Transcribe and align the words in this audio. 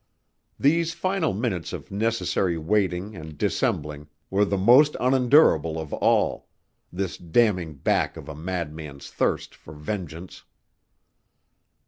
These 0.59 0.95
final 0.95 1.31
minutes 1.31 1.73
of 1.73 1.91
necessary 1.91 2.57
waiting 2.57 3.15
and 3.15 3.37
dissembling 3.37 4.07
were 4.31 4.45
the 4.45 4.57
most 4.57 4.95
unendurable 4.99 5.77
of 5.79 5.93
all 5.93 6.47
this 6.91 7.19
damming 7.19 7.75
back 7.75 8.17
of 8.17 8.27
a 8.27 8.33
madman's 8.33 9.11
thirst 9.11 9.53
for 9.53 9.73
vengeance. 9.75 10.43